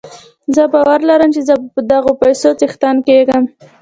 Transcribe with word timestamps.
زه 0.55 0.63
باور 0.73 0.99
لرم 1.09 1.29
چې 1.35 1.41
زه 1.47 1.53
به 1.73 1.81
د 1.83 1.87
دغو 1.91 2.11
پيسو 2.21 2.49
څښتن 2.59 2.95
کېږم. 3.07 3.43